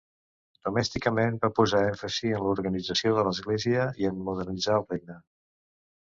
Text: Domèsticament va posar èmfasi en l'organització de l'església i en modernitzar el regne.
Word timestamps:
Domèsticament 0.67 1.35
va 1.43 1.49
posar 1.59 1.81
èmfasi 1.89 2.31
en 2.37 2.41
l'organització 2.45 3.13
de 3.17 3.25
l'església 3.27 3.83
i 4.05 4.09
en 4.13 4.17
modernitzar 4.31 4.79
el 4.79 4.87
regne. 4.95 5.19